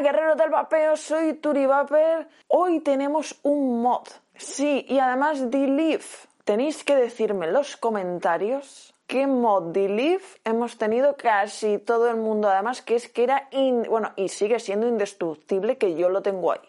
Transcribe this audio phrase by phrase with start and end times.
[0.00, 2.28] buenas, guerreros del vapeo, soy Turivaper.
[2.48, 4.06] Hoy tenemos un mod.
[4.36, 6.00] Sí, y además de
[6.44, 12.48] Tenéis que decirme en los comentarios qué mod de hemos tenido casi todo el mundo.
[12.48, 13.48] Además, que es que era,
[13.88, 16.60] bueno, y sigue siendo indestructible, que yo lo tengo ahí.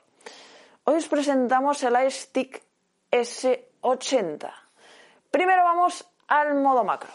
[0.83, 2.61] Hoy os presentamos el iStick
[3.11, 4.51] S80.
[5.29, 7.09] Primero vamos al modo macro.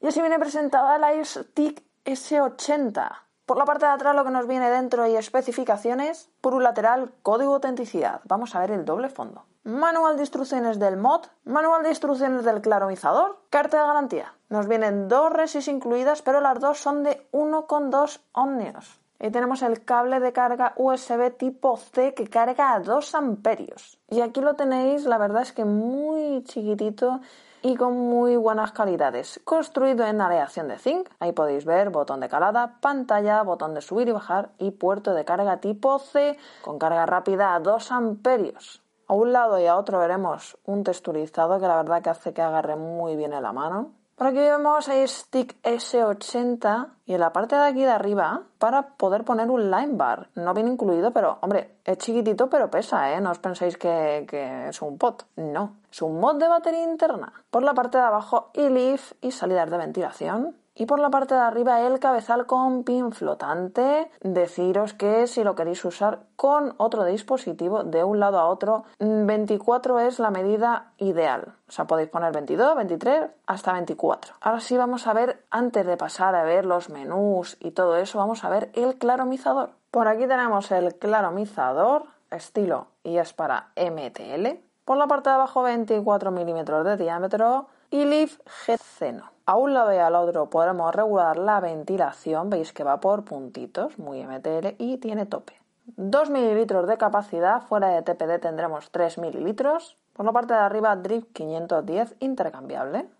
[0.00, 3.27] Y así viene presentada el iStick S80.
[3.48, 7.12] Por la parte de atrás lo que nos viene dentro y especificaciones, por un lateral
[7.22, 8.20] código autenticidad.
[8.24, 9.46] Vamos a ver el doble fondo.
[9.64, 14.34] Manual de instrucciones del mod, manual de instrucciones del claromizador, carta de garantía.
[14.50, 19.00] Nos vienen dos resis incluidas, pero las dos son de 1,2 ohmios.
[19.18, 23.98] Y tenemos el cable de carga USB tipo C que carga a 2 amperios.
[24.10, 27.22] Y aquí lo tenéis, la verdad es que muy chiquitito
[27.62, 29.40] y con muy buenas calidades.
[29.44, 34.08] Construido en aleación de zinc, ahí podéis ver botón de calada, pantalla, botón de subir
[34.08, 38.82] y bajar y puerto de carga tipo C con carga rápida a 2 amperios.
[39.06, 42.42] A un lado y a otro veremos un texturizado que la verdad que hace que
[42.42, 43.92] agarre muy bien en la mano.
[44.18, 48.96] Por aquí vemos el stick S80 y en la parte de aquí de arriba para
[48.96, 50.28] poder poner un line bar.
[50.34, 53.20] No viene incluido, pero hombre, es chiquitito pero pesa, ¿eh?
[53.20, 55.24] No os penséis que, que es un pot.
[55.36, 57.32] No, es un mod de batería interna.
[57.50, 60.56] Por la parte de abajo y leaf y salidas de ventilación.
[60.74, 64.12] Y por la parte de arriba el cabezal con pin flotante.
[64.20, 69.94] Deciros que si lo queréis usar con otro dispositivo de un lado a otro, 24
[69.94, 71.54] mm, es la medida ideal.
[71.68, 74.34] O sea, podéis poner 22, 23, hasta 24.
[74.40, 78.18] Ahora sí vamos a ver, antes de pasar a ver los menús y todo eso,
[78.18, 79.70] vamos a ver el claromizador.
[79.90, 84.67] Por aquí tenemos el claromizador estilo y es para MTL.
[84.88, 89.30] Por la parte de abajo 24 milímetros de diámetro y Leaf G-Zeno.
[89.44, 93.98] A un lado y al otro podremos regular la ventilación, veis que va por puntitos,
[93.98, 95.60] muy MTL y tiene tope.
[95.98, 99.98] 2 mililitros de capacidad, fuera de TPD tendremos 3 mililitros.
[100.14, 103.10] Por la parte de arriba Drip 510 intercambiable.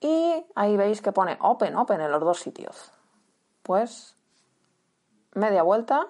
[0.00, 2.90] Y ahí veis que pone Open, Open en los dos sitios.
[3.62, 4.16] Pues
[5.34, 6.06] media vuelta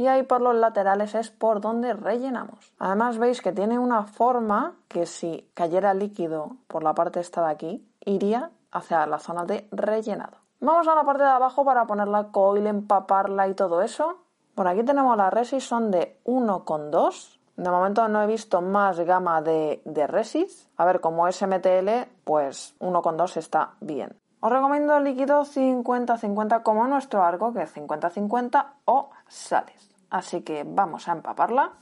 [0.00, 2.72] y ahí por los laterales es por donde rellenamos.
[2.78, 7.50] Además veis que tiene una forma que si cayera líquido por la parte esta de
[7.52, 10.38] aquí, iría hacia la zona de rellenado.
[10.58, 14.22] Vamos a la parte de abajo para poner la coil, empaparla y todo eso.
[14.54, 17.38] Por aquí tenemos las resis, son de 1,2.
[17.58, 20.66] De momento no he visto más gama de, resis.
[20.78, 24.18] A ver, como es MTL, pues 1,2 está bien.
[24.40, 29.89] Os recomiendo el líquido 50-50 como nuestro arco, que es 50-50 o sales.
[30.10, 31.72] Así que vamos a empaparla.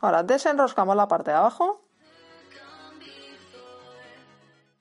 [0.00, 1.82] Ahora desenroscamos la parte de abajo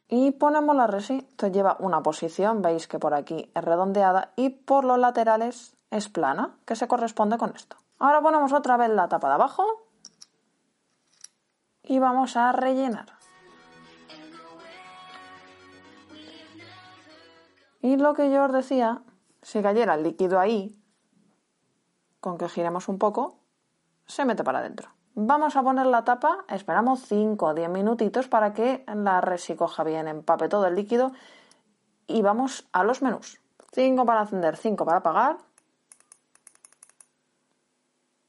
[0.07, 1.25] y ponemos la resi.
[1.29, 6.09] Esto lleva una posición, veis que por aquí es redondeada y por los laterales es
[6.09, 7.77] plana, que se corresponde con esto.
[7.99, 9.65] Ahora ponemos otra vez la tapa de abajo
[11.81, 13.16] y vamos a rellenar.
[17.87, 19.01] Y lo que yo os decía,
[19.41, 20.77] si cayera el líquido ahí,
[22.19, 23.39] con que giremos un poco,
[24.05, 24.89] se mete para adentro.
[25.15, 29.85] Vamos a poner la tapa, esperamos 5 o 10 minutitos para que la resi coja
[29.85, 31.13] bien, empape todo el líquido
[32.07, 33.39] y vamos a los menús.
[33.71, 35.37] 5 para encender, 5 para apagar.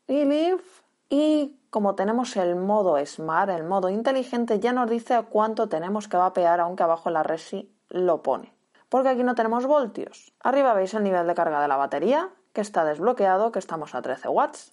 [0.06, 0.62] Y leave.
[1.08, 6.16] Y como tenemos el modo Smart, el modo inteligente, ya nos dice cuánto tenemos que
[6.16, 8.56] vapear, aunque abajo la resi lo pone
[8.88, 10.32] porque aquí no tenemos voltios.
[10.40, 14.02] Arriba veis el nivel de carga de la batería, que está desbloqueado, que estamos a
[14.02, 14.72] 13 watts.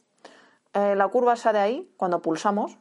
[0.74, 2.78] Eh, la curva esa de ahí, cuando pulsamos,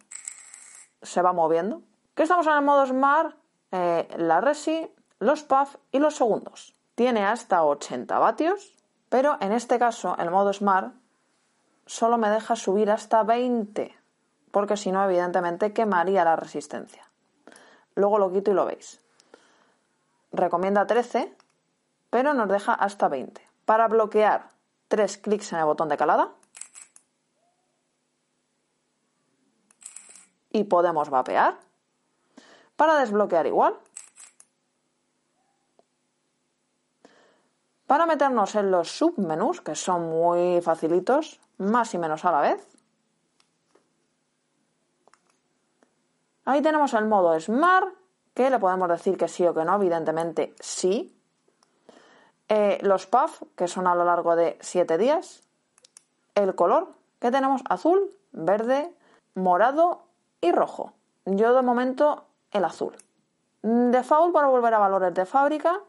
[1.02, 1.82] se va moviendo.
[2.14, 3.36] Que estamos en el modo Smart,
[3.72, 6.74] eh, la Resi, los puff y los segundos.
[6.94, 8.76] Tiene hasta 80 vatios,
[9.08, 10.94] pero en este caso el modo Smart
[11.86, 13.94] solo me deja subir hasta 20,
[14.52, 17.10] porque si no, evidentemente quemaría la resistencia.
[17.96, 19.03] Luego lo quito y lo veis
[20.34, 21.34] recomienda 13,
[22.10, 23.40] pero nos deja hasta 20.
[23.64, 24.48] Para bloquear,
[24.88, 26.32] tres clics en el botón de calada
[30.54, 31.58] y podemos vapear.
[32.76, 33.76] Para desbloquear igual.
[37.86, 42.68] Para meternos en los submenús, que son muy facilitos, más y menos a la vez.
[46.44, 48.03] Ahí tenemos el modo Smart
[48.34, 51.16] que le podemos decir que sí o que no, evidentemente sí.
[52.48, 55.42] Eh, los puff, que son a lo largo de 7 días.
[56.34, 56.88] El color,
[57.20, 58.92] que tenemos azul, verde,
[59.34, 60.02] morado
[60.40, 60.92] y rojo.
[61.24, 62.96] Yo de momento el azul.
[63.62, 65.80] Default para volver a valores de fábrica.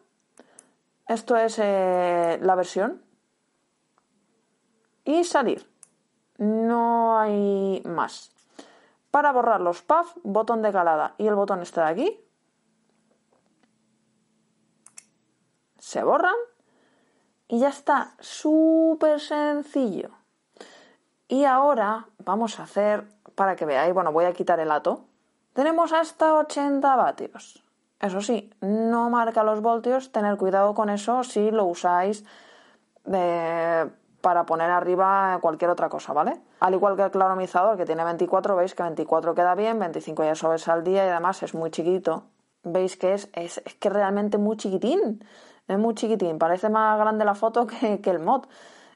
[1.07, 3.01] Esto es eh, la versión.
[5.03, 5.69] Y salir.
[6.37, 8.31] No hay más.
[9.11, 12.24] Para borrar los puff, botón de calada y el botón este de aquí.
[15.85, 16.33] Se borran
[17.47, 18.15] y ya está.
[18.19, 20.09] Súper sencillo.
[21.27, 25.05] Y ahora vamos a hacer, para que veáis, bueno, voy a quitar el ato.
[25.53, 27.63] Tenemos hasta 80 vatios.
[28.01, 32.25] Eso sí, no marca los voltios, tener cuidado con eso si lo usáis
[33.03, 36.41] para poner arriba cualquier otra cosa, ¿vale?
[36.61, 40.73] Al igual que el claromizador que tiene 24, veis que 24 queda bien, 25 ya
[40.73, 42.23] al día y además es muy chiquito.
[42.63, 45.23] Veis que es, es, que realmente muy chiquitín,
[45.67, 48.45] es muy chiquitín, parece más grande la foto que, el mod.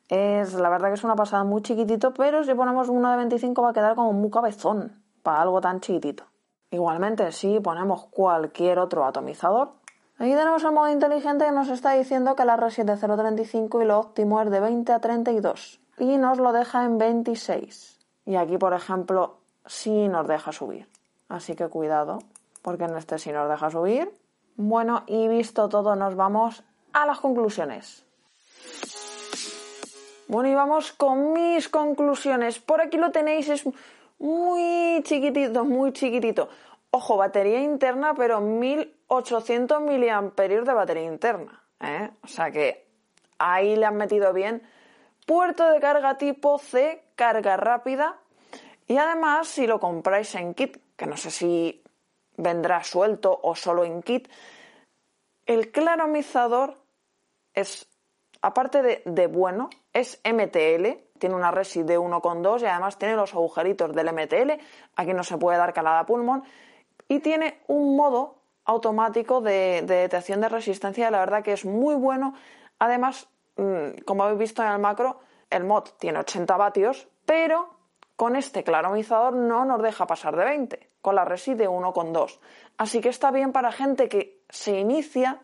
[0.07, 3.62] Es, la verdad que es una pasada muy chiquitito, pero si ponemos uno de 25
[3.62, 6.24] va a quedar como muy cabezón para algo tan chiquitito.
[6.71, 9.74] Igualmente, si ponemos cualquier otro atomizador,
[10.18, 13.86] aquí tenemos el modo inteligente que nos está diciendo que la R7 de 0.35 y
[13.86, 18.00] lo óptimo es de 20 a 32 y nos lo deja en 26.
[18.25, 20.88] Y aquí, por ejemplo, sí nos deja subir.
[21.27, 22.19] Así que cuidado,
[22.62, 24.12] porque en este sí nos deja subir.
[24.61, 28.06] Bueno, y visto todo, nos vamos a las conclusiones.
[30.27, 32.59] Bueno, y vamos con mis conclusiones.
[32.59, 33.63] Por aquí lo tenéis, es
[34.17, 36.50] muy chiquitito, muy chiquitito.
[36.91, 41.63] Ojo, batería interna, pero 1800 miliamperios de batería interna.
[41.79, 42.09] ¿eh?
[42.21, 42.85] O sea que
[43.38, 44.62] ahí le han metido bien.
[45.25, 48.17] Puerto de carga tipo C, carga rápida.
[48.88, 51.81] Y además, si lo compráis en kit, que no sé si
[52.39, 54.27] vendrá suelto o solo en kit,
[55.45, 56.77] el claromizador
[57.53, 57.88] es
[58.41, 63.94] aparte de, bueno, es MTL, tiene una resi de 1,2 y además tiene los agujeritos
[63.94, 64.51] del MTL,
[64.95, 66.44] aquí no se puede dar calada pulmón,
[67.07, 72.36] y tiene un modo automático de, detección de resistencia, la verdad que es muy bueno.
[72.77, 73.27] Además,
[73.57, 75.19] mm, como habéis visto en el macro,
[75.50, 77.69] el mod tiene 80 vatios, pero
[78.15, 82.40] con este claromizador no nos deja pasar de 20, con la resi de 1,2.
[82.78, 85.42] Así que está bien para gente que se inicia,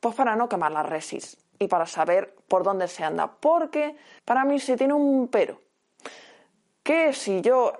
[0.00, 3.28] pues para no quemar las resis y para saber por dónde se anda.
[3.28, 5.60] Porque para mí si tiene un pero.
[6.82, 7.72] Que si yo,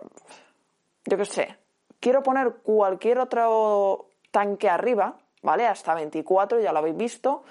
[1.05, 1.59] yo qué sé,
[1.99, 5.67] quiero poner cualquier otro tanque arriba, ¿vale?
[5.67, 7.43] Hasta 24, ya lo habéis visto,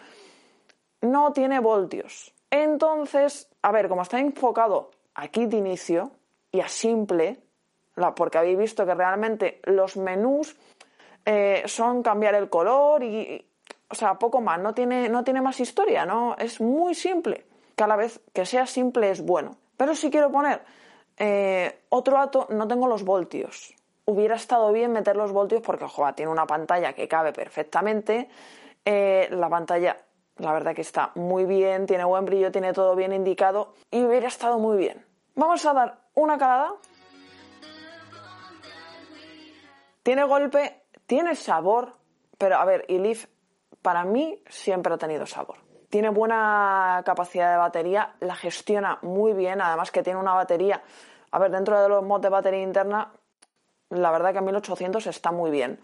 [1.01, 2.33] no tiene voltios.
[2.49, 6.11] Entonces, a ver, como está enfocado aquí de inicio
[6.51, 7.41] y a simple,
[8.15, 10.55] porque habéis visto que realmente los menús
[11.25, 13.45] eh, son cambiar el color y,
[13.89, 16.35] o sea, poco más, no tiene, no tiene más historia, ¿no?
[16.37, 17.45] Es muy simple.
[17.75, 19.57] Cada vez que sea simple es bueno.
[19.77, 20.61] Pero si quiero poner
[21.17, 23.75] eh, otro ato, no tengo los voltios.
[24.05, 28.29] Hubiera estado bien meter los voltios porque, ojo, tiene una pantalla que cabe perfectamente.
[28.85, 29.97] Eh, la pantalla,
[30.37, 34.27] la verdad que está muy bien, tiene buen brillo, tiene todo bien indicado y hubiera
[34.27, 35.05] estado muy bien.
[35.35, 36.73] Vamos a dar una calada.
[40.03, 41.93] Tiene golpe, tiene sabor,
[42.37, 43.25] pero a ver, Leaf
[43.81, 45.57] para mí siempre ha tenido sabor.
[45.89, 50.81] Tiene buena capacidad de batería, la gestiona muy bien, además que tiene una batería,
[51.31, 53.11] a ver, dentro de los mods de batería interna,
[53.89, 55.79] la verdad que a 1800 está muy bien.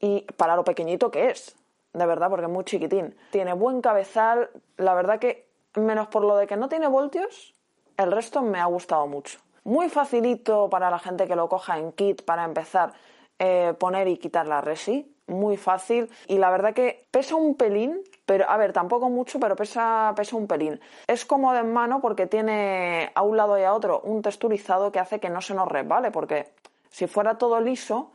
[0.00, 1.56] Y para lo pequeñito que es,
[1.92, 3.16] de verdad, porque es muy chiquitín.
[3.30, 7.54] Tiene buen cabezal, la verdad que, menos por lo de que no tiene voltios,
[7.96, 9.38] el resto me ha gustado mucho.
[9.64, 12.92] Muy facilito para la gente que lo coja en kit para empezar
[13.38, 18.00] eh, poner y quitar la resi muy fácil y la verdad que pesa un pelín,
[18.26, 20.80] pero a ver, tampoco mucho, pero pesa, pesa un pelín.
[21.06, 24.98] Es cómodo en mano porque tiene a un lado y a otro un texturizado que
[24.98, 26.52] hace que no se nos resbale, porque
[26.88, 28.10] si fuera todo liso,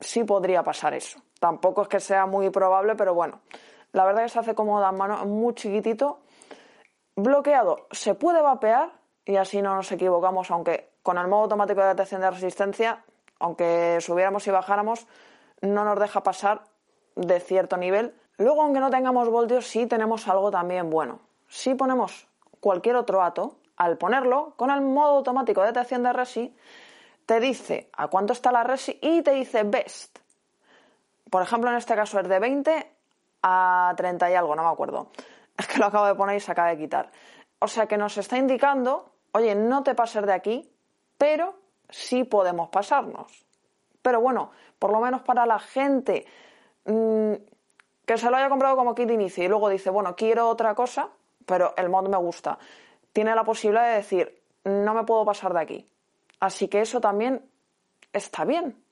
[0.00, 1.20] sí podría pasar eso.
[1.38, 3.40] Tampoco es que sea muy probable, pero bueno,
[3.92, 6.20] la verdad que se hace cómodo en mano, muy chiquitito.
[7.14, 8.92] Bloqueado, se puede vapear
[9.24, 13.04] y así no nos equivocamos, aunque con el modo automático de detección de resistencia,
[13.38, 15.06] aunque subiéramos y bajáramos,
[15.60, 16.62] no nos deja pasar
[17.14, 18.14] de cierto nivel.
[18.38, 21.20] Luego, aunque no tengamos voltios, sí tenemos algo también bueno.
[21.48, 22.28] Si ponemos
[22.60, 26.56] cualquier otro ato, al ponerlo, con el modo automático de detección de resi,
[27.26, 30.18] te dice a cuánto está la resi y te dice best.
[31.30, 32.92] Por ejemplo, en este caso es de 20
[33.42, 35.10] a 30 y algo, no me acuerdo.
[35.58, 37.10] Es que lo acabo de poner y se acaba de quitar.
[37.60, 40.70] O sea que nos está indicando, oye, no te pases de aquí,
[41.16, 41.54] pero
[41.88, 43.44] sí podemos pasarnos.
[44.02, 46.26] Pero bueno, por lo menos para la gente
[46.84, 47.32] mm,
[48.04, 50.74] que se lo haya comprado como kit de inicio y luego dice, bueno, quiero otra
[50.74, 51.08] cosa,
[51.44, 52.58] pero el mod me gusta,
[53.12, 55.88] tiene la posibilidad de decir, no me puedo pasar de aquí.
[56.40, 57.48] Así que eso también
[58.12, 58.82] está bien.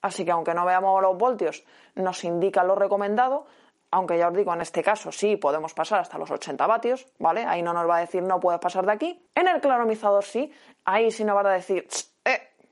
[0.00, 3.46] Así que aunque no veamos los voltios, nos indica lo recomendado,
[3.90, 7.44] aunque ya os digo, en este caso sí podemos pasar hasta los 80 vatios, ¿vale?
[7.44, 9.26] Ahí no nos va a decir no puedes pasar de aquí.
[9.34, 10.52] En el claromizador sí,
[10.84, 11.88] ahí sí nos va a decir,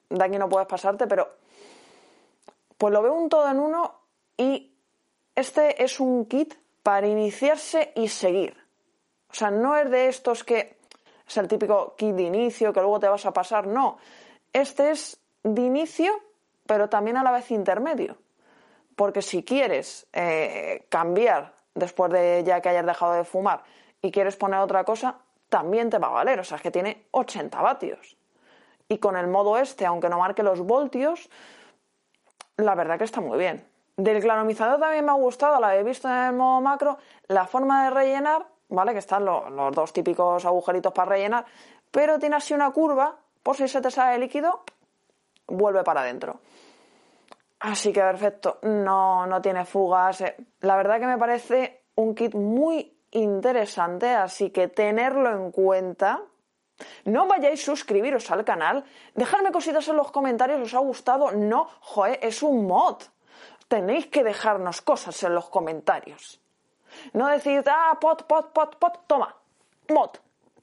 [0.09, 1.29] de aquí no puedes pasarte, pero
[2.79, 4.01] pues lo veo un todo en uno
[4.37, 4.73] y
[5.35, 8.57] este es un kit para iniciarse y seguir.
[9.31, 10.79] O sea, no es de estos que
[11.27, 13.99] es el típico kit de inicio que luego te vas a pasar, no.
[14.53, 16.13] Este es de inicio,
[16.67, 18.17] pero también a la vez intermedio.
[18.95, 23.63] Porque si quieres eh, cambiar después de ya que hayas dejado de fumar
[24.01, 26.41] y quieres poner otra cosa, también te va a valer.
[26.41, 28.16] O sea, es que tiene 80 vatios.
[28.89, 31.29] Y con el modo este, aunque no marque los voltios,
[32.57, 33.67] la verdad que está muy bien.
[33.97, 37.85] Del claromizador también me ha gustado, la he visto en el modo macro, la forma
[37.85, 38.93] de rellenar, ¿vale?
[38.93, 41.47] Que están los, los dos típicos agujeritos para rellenar,
[41.91, 44.63] pero tiene así una curva, por si se te sale el líquido,
[45.47, 46.41] vuelve para adentro.
[47.61, 50.21] Así que perfecto, no, no tiene fugas.
[50.21, 50.37] Eh.
[50.61, 56.23] La verdad que me parece un kit muy interesante, así que tenerlo en cuenta.
[57.05, 61.33] No vayáis a suscribiros al canal, dejadme cositas en los comentarios, ¿os ha gustado?
[61.33, 63.03] No, joe, es un mod.
[63.69, 66.41] Tenéis que dejarnos cosas en los comentarios.
[67.13, 69.35] No decir, ah, pot, pot, pot, pot, toma,
[69.89, 70.11] mod.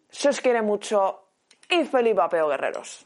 [0.10, 1.24] Se os quiere mucho
[1.70, 3.05] y feliz vapeo, guerreros.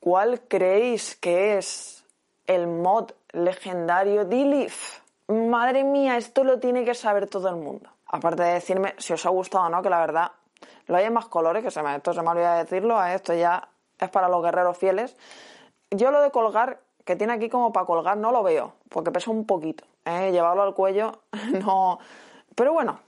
[0.00, 2.04] ¿Cuál creéis que es
[2.46, 4.70] el mod legendario de
[5.28, 7.93] Madre mía, esto lo tiene que saber todo el mundo.
[8.14, 10.30] Aparte de decirme si os ha gustado o no, que la verdad
[10.86, 13.16] lo hay en más colores, que se me, esto se me olvida decirlo, ¿eh?
[13.16, 13.68] esto ya
[13.98, 15.16] es para los guerreros fieles.
[15.90, 19.32] Yo lo de colgar, que tiene aquí como para colgar, no lo veo, porque pesa
[19.32, 19.82] un poquito.
[20.04, 20.30] ¿eh?
[20.30, 21.22] Llevarlo al cuello,
[21.64, 21.98] no.
[22.54, 23.00] Pero bueno,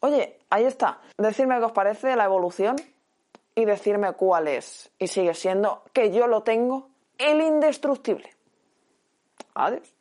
[0.00, 0.98] oye, ahí está.
[1.16, 2.76] Decirme qué os parece la evolución
[3.54, 4.90] y decirme cuál es.
[4.98, 8.28] Y sigue siendo que yo lo tengo el indestructible.
[9.54, 9.94] Adiós.